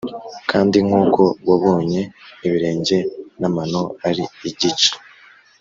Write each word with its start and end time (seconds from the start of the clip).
Kandi 0.49 0.77
nk 0.87 0.93
uko 1.01 1.21
wabonye 1.47 2.01
ibirenge 2.45 2.97
n 3.39 3.41
amano 3.49 3.81
ari 4.07 4.23
igice 4.49 4.89